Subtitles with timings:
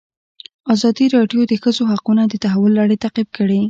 [0.73, 3.59] ازادي راډیو د د ښځو حقونه د تحول لړۍ تعقیب کړې.